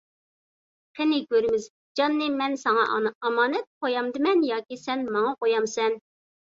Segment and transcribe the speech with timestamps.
[0.99, 1.67] قېنى كۆرىمىز،
[2.01, 6.05] جاننى مەن ساڭا ئامانەت قويامدىمەن ياكى سەن ماڭا قويامسەن!